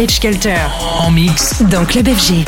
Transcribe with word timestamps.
Vintage 0.00 0.20
Culture. 0.20 0.70
En 0.98 1.10
mix. 1.10 1.62
Dans 1.64 1.84
Club 1.84 2.08
FG. 2.08 2.46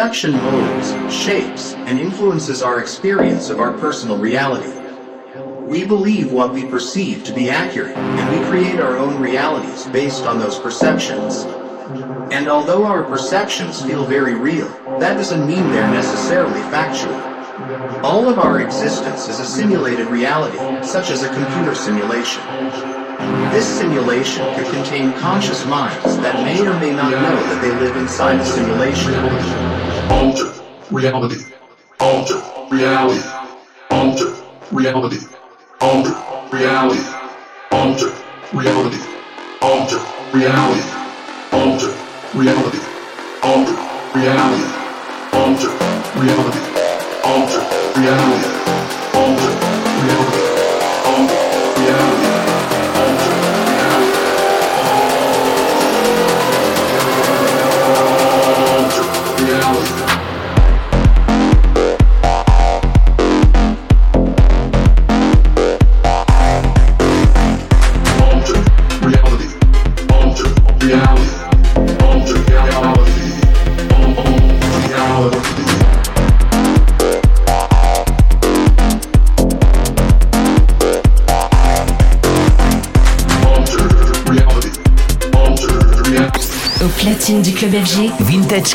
Perception 0.00 0.32
molds, 0.32 1.14
shapes, 1.14 1.74
and 1.74 2.00
influences 2.00 2.62
our 2.62 2.80
experience 2.80 3.50
of 3.50 3.60
our 3.60 3.74
personal 3.74 4.16
reality. 4.16 4.72
We 5.60 5.84
believe 5.84 6.32
what 6.32 6.54
we 6.54 6.64
perceive 6.64 7.22
to 7.24 7.34
be 7.34 7.50
accurate, 7.50 7.94
and 7.94 8.40
we 8.40 8.48
create 8.48 8.80
our 8.80 8.96
own 8.96 9.20
realities 9.20 9.86
based 9.88 10.24
on 10.24 10.38
those 10.38 10.58
perceptions. 10.58 11.44
And 12.32 12.48
although 12.48 12.86
our 12.86 13.02
perceptions 13.02 13.82
feel 13.82 14.06
very 14.06 14.34
real, 14.34 14.68
that 15.00 15.18
doesn't 15.18 15.46
mean 15.46 15.70
they're 15.70 15.92
necessarily 15.92 16.62
factual. 16.72 17.12
All 18.02 18.26
of 18.26 18.38
our 18.38 18.62
existence 18.62 19.28
is 19.28 19.38
a 19.38 19.44
simulated 19.44 20.06
reality, 20.06 20.56
such 20.82 21.10
as 21.10 21.24
a 21.24 21.34
computer 21.34 21.74
simulation. 21.74 22.42
This 23.52 23.68
simulation 23.68 24.46
could 24.54 24.72
contain 24.72 25.12
conscious 25.18 25.66
minds 25.66 26.16
that 26.16 26.42
may 26.42 26.66
or 26.66 26.80
may 26.80 26.90
not 26.90 27.10
know 27.10 27.36
that 27.36 27.60
they 27.60 27.70
live 27.84 27.98
inside 27.98 28.40
a 28.40 28.46
simulation. 28.46 29.79
Alter 30.10 30.52
reality. 30.90 31.36
Alter 32.00 32.42
reality. 32.70 33.22
Alter 33.90 34.34
reality. 34.72 35.18
Alter 35.80 36.14
reality. 36.52 37.00
Alter 37.70 38.12
reality. 38.52 38.98
Alter 39.62 40.00
reality. 40.34 40.82
Alter 41.52 41.90
reality. 42.34 42.80
Alter 43.42 43.76
reality. 44.14 44.64
Alter 45.32 45.70
reality. 46.18 46.60
Alter 47.24 48.00
reality. 48.00 48.79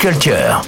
Culture. 0.05 0.64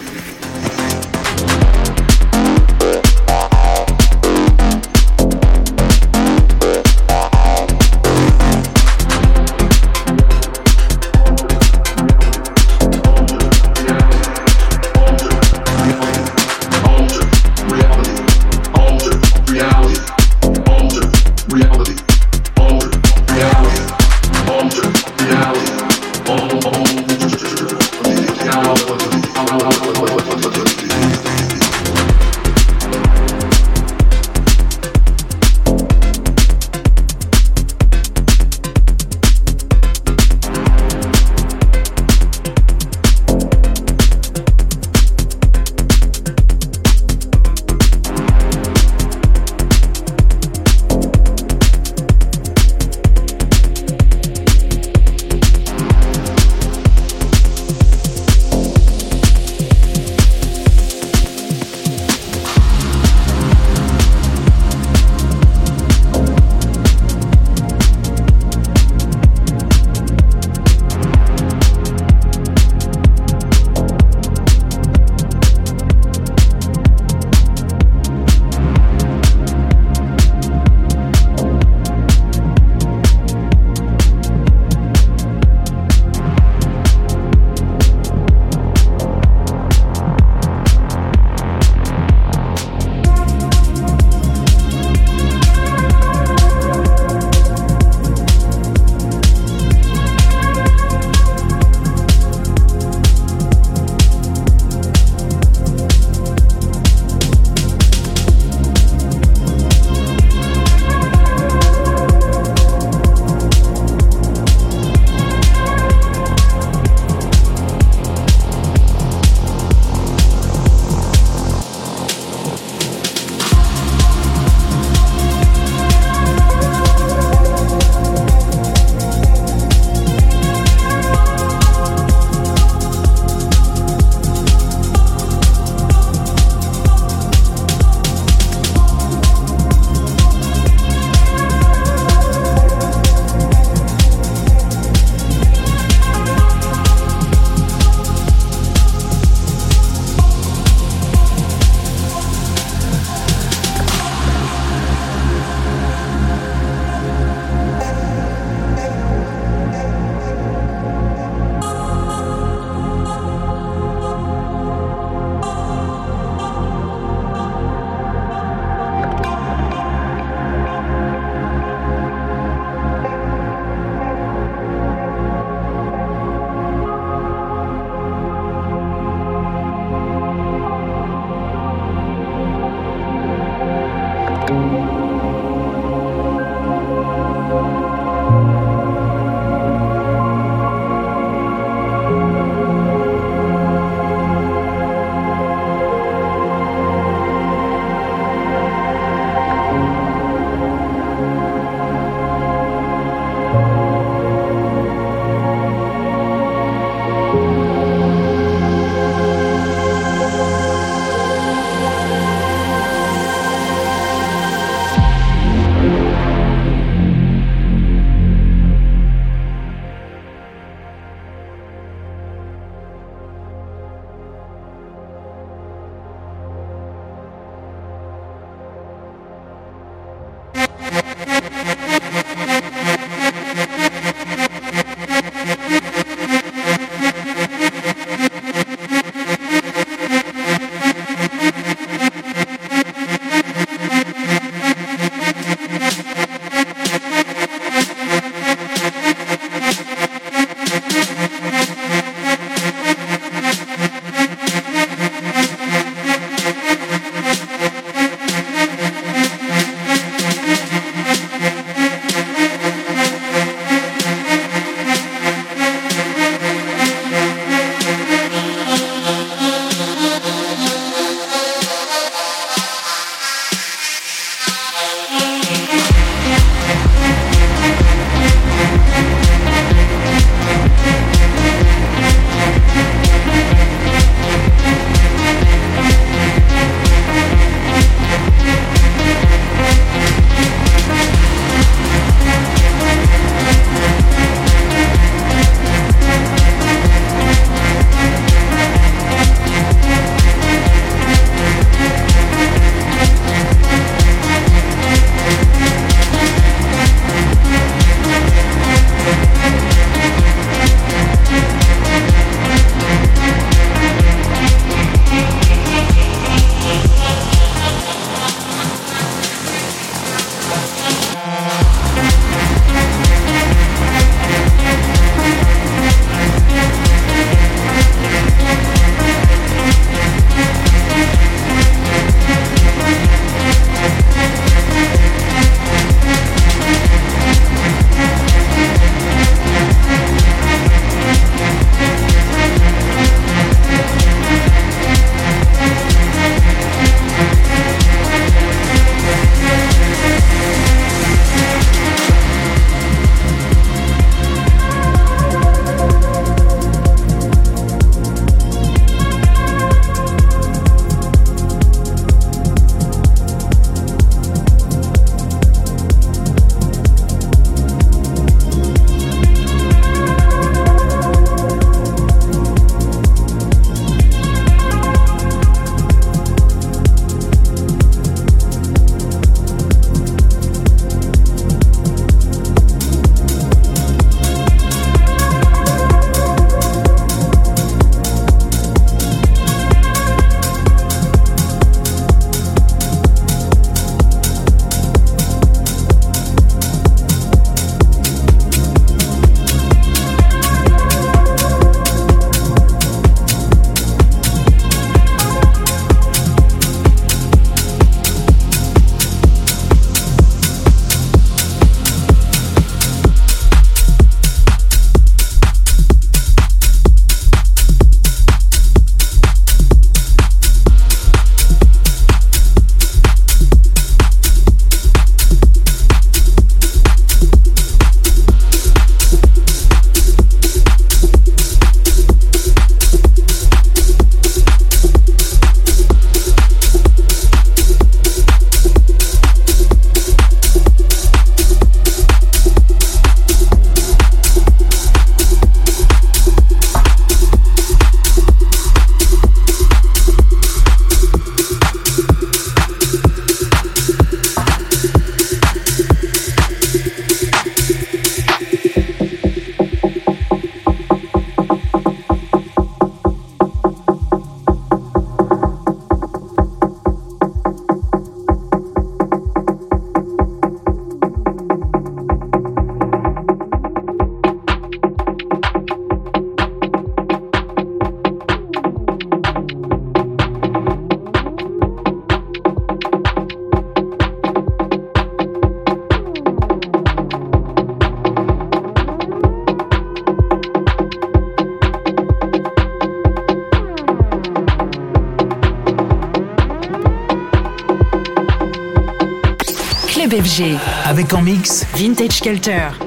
Rich 502.08 502.22
Kelter. 502.22 502.87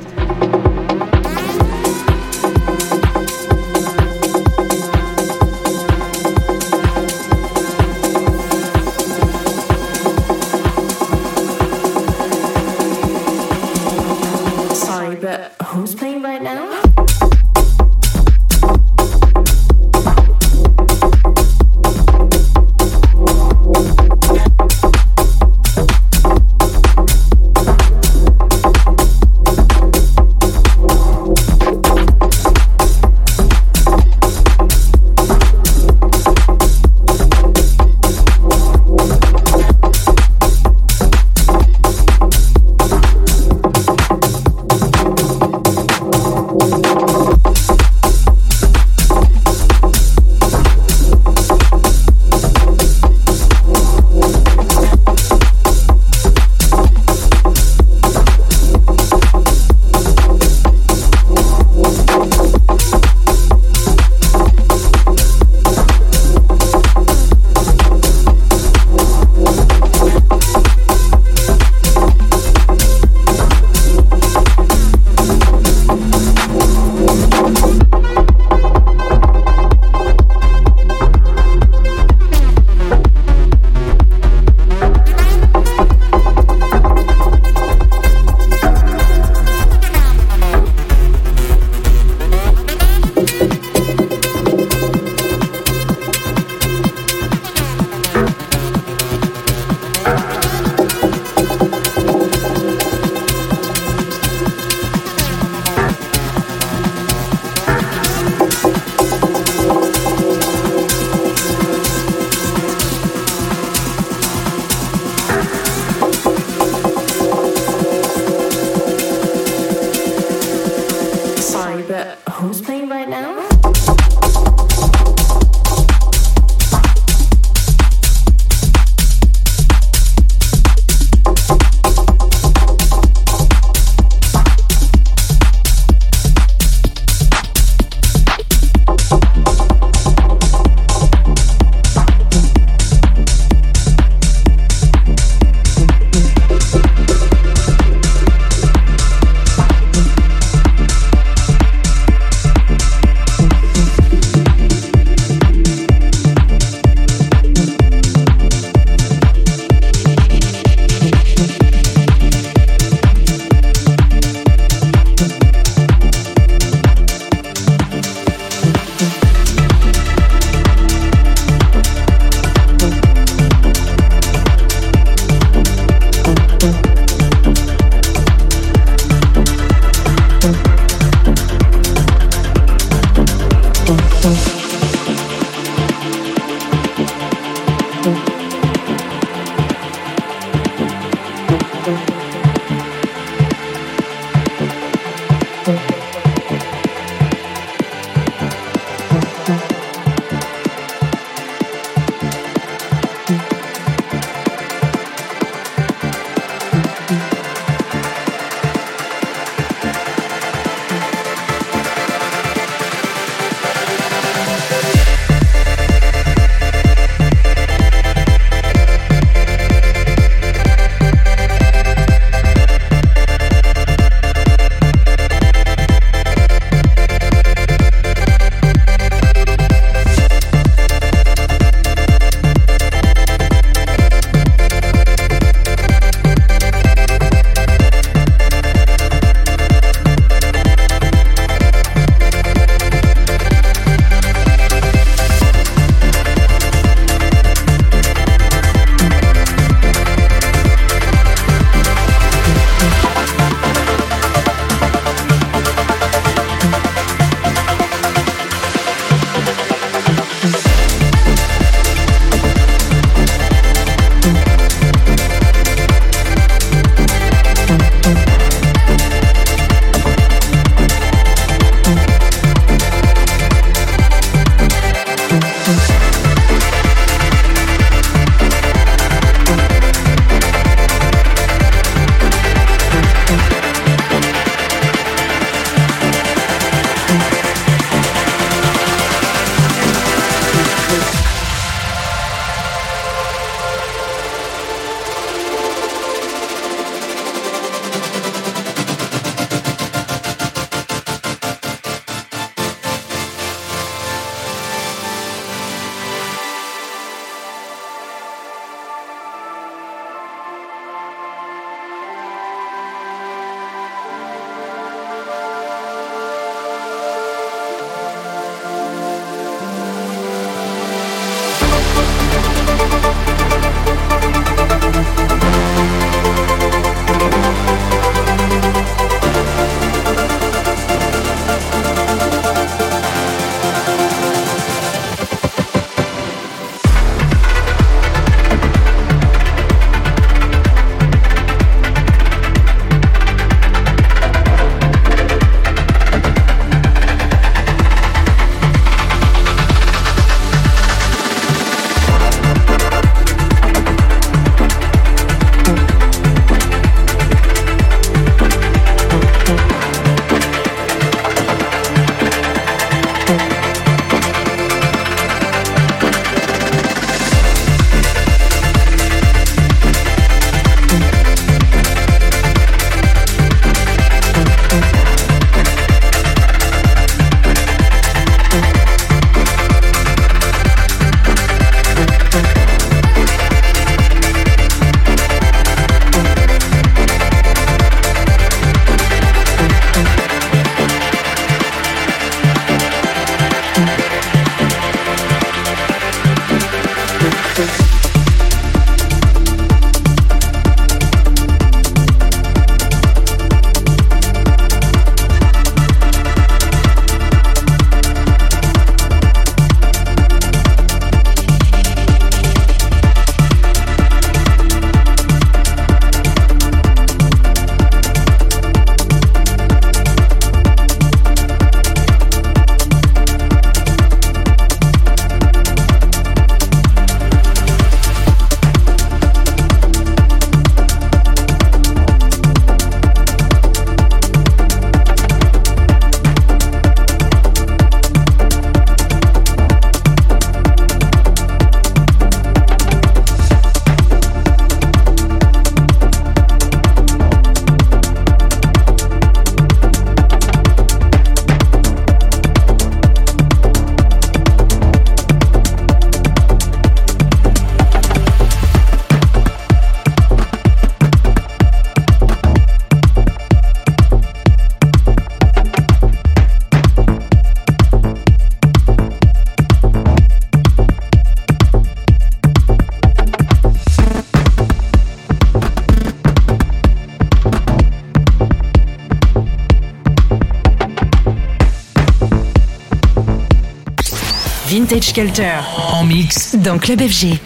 Vintage 484.91 485.13
Culture. 485.13 485.93
En 485.93 486.03
mix. 486.03 486.57
Dans 486.57 486.77
Club 486.77 487.01
FG. 487.01 487.39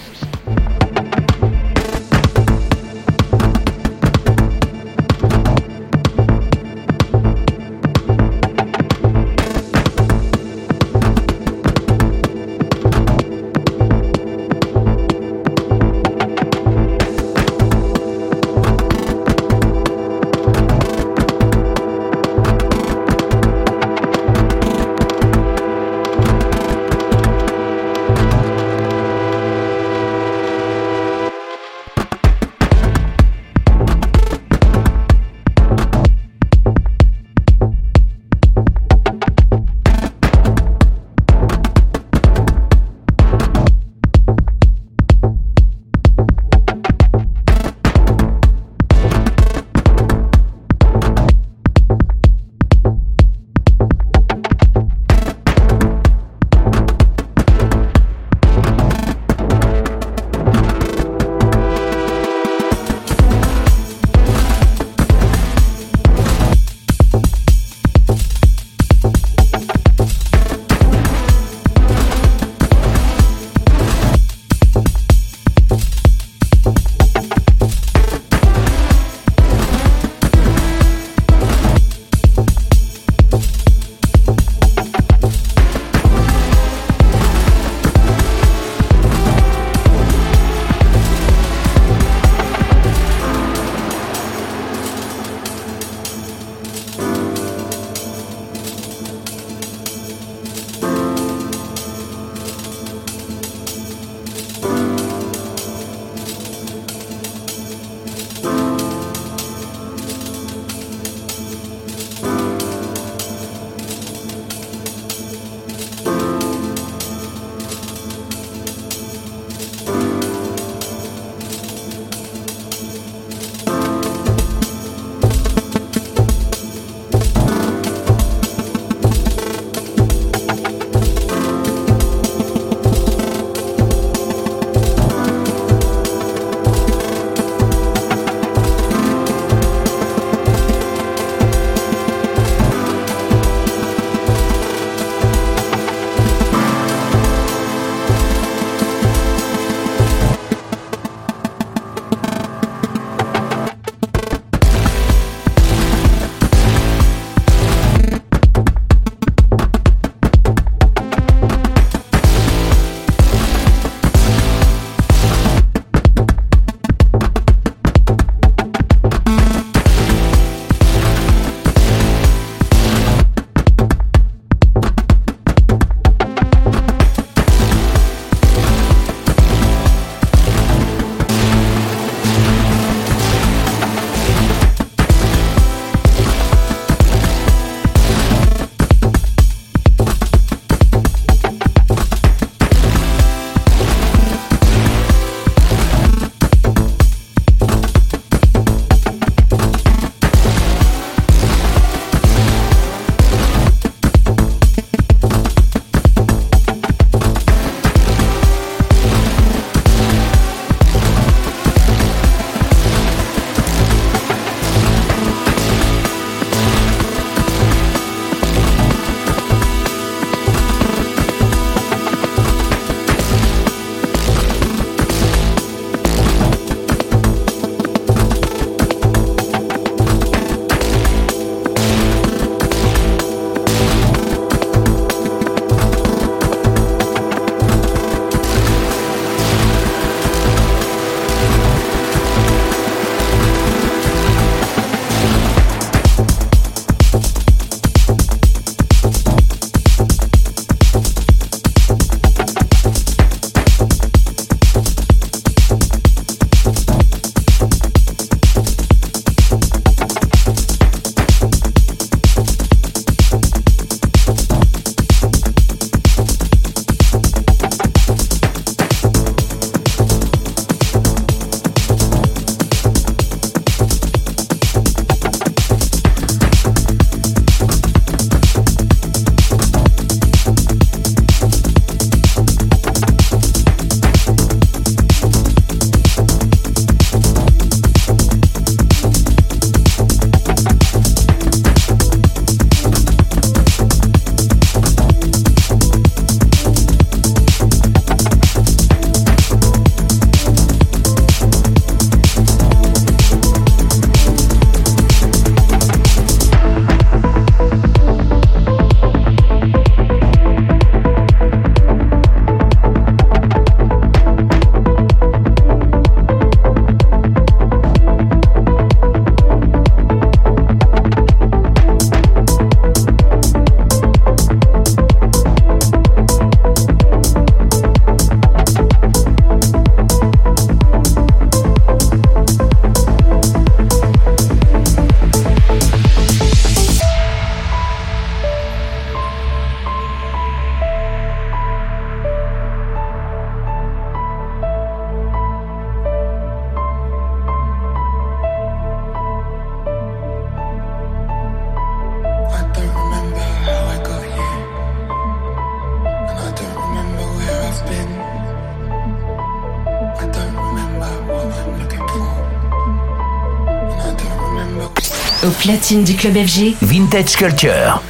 Platine 365.64 366.04
du 366.04 366.14
club 366.14 366.34
FG, 366.34 366.74
Vintage 366.82 367.36
Culture. 367.38 368.02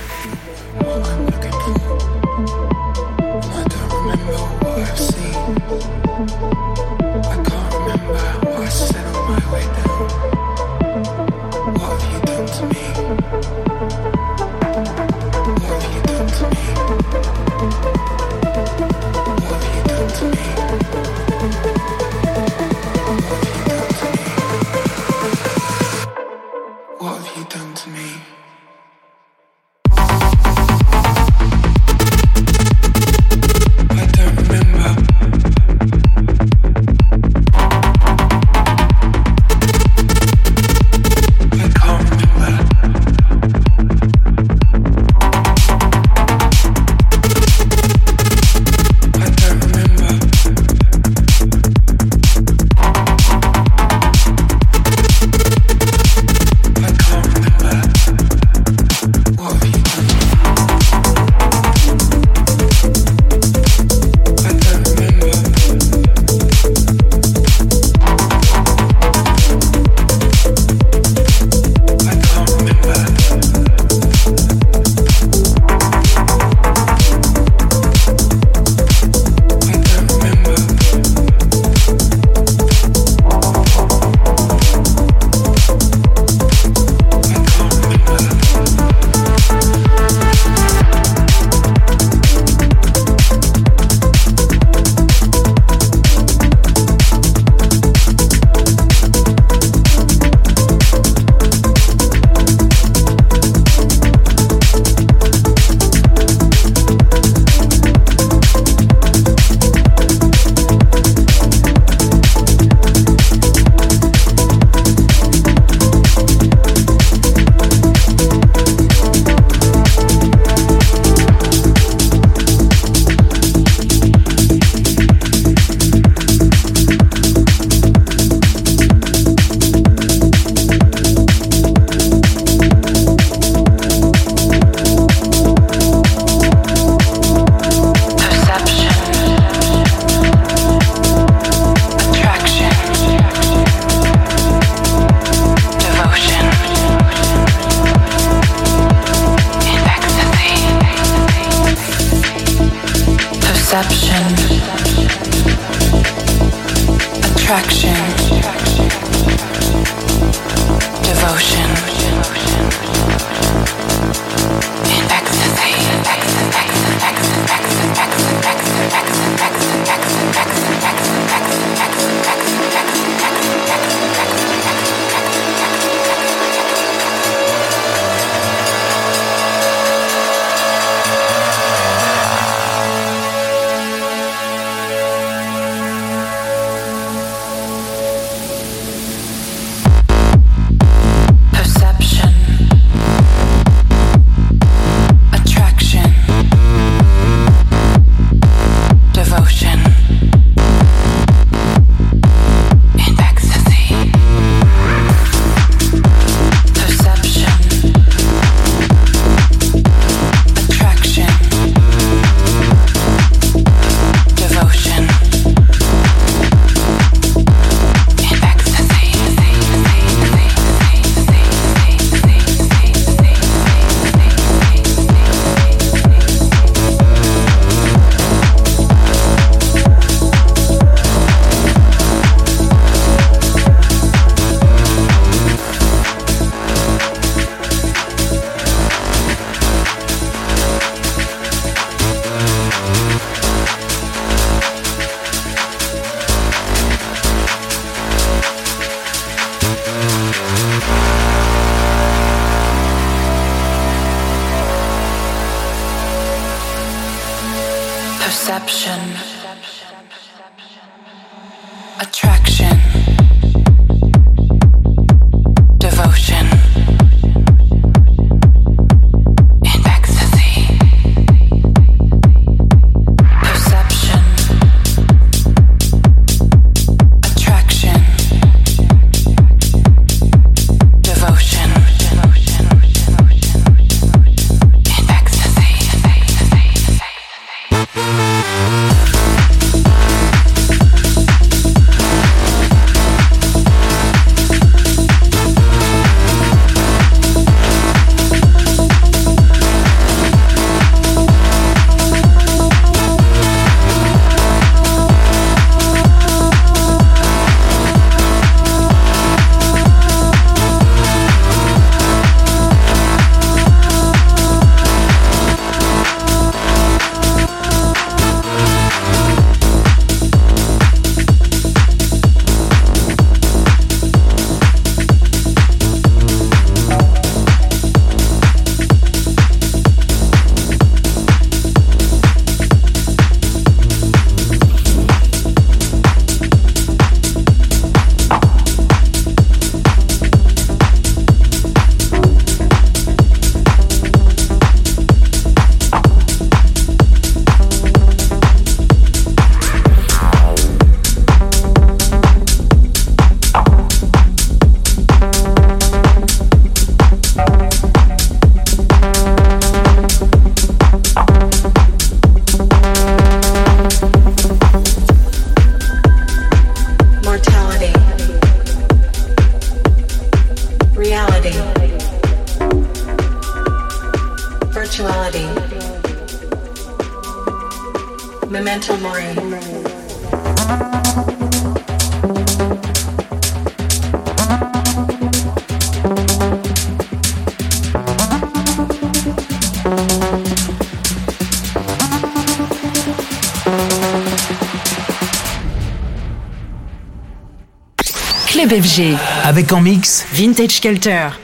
Club 398.47 398.71
FG. 398.83 399.17
Avec 399.45 399.73
en 399.73 399.81
mix 399.81 400.25
Vintage 400.33 400.81
Culture. 400.81 401.39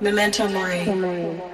Memento 0.00 0.48
Mori. 0.48 1.53